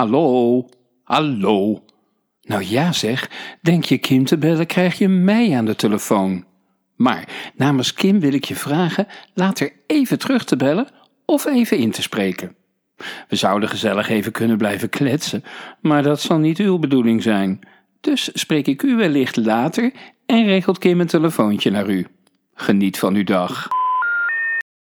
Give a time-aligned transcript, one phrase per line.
[0.00, 0.66] Hallo?
[1.04, 1.84] Hallo?
[2.42, 3.30] Nou ja zeg,
[3.62, 6.44] denk je Kim te bellen, krijg je mij aan de telefoon.
[6.96, 10.88] Maar namens Kim wil ik je vragen later even terug te bellen
[11.24, 12.54] of even in te spreken.
[13.28, 15.44] We zouden gezellig even kunnen blijven kletsen,
[15.80, 17.60] maar dat zal niet uw bedoeling zijn.
[18.00, 19.92] Dus spreek ik u wellicht later
[20.26, 22.06] en regelt Kim een telefoontje naar u.
[22.54, 23.68] Geniet van uw dag.